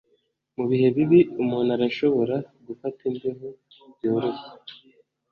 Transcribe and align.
Mu 0.55 0.65
bihe 0.69 0.87
bibi 0.95 1.19
umuntu 1.41 1.69
arashobora 1.77 2.35
gufata 2.67 2.99
imbeho 3.09 3.47
byoroshye 3.95 4.49